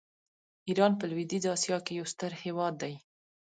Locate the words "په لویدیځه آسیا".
0.99-1.77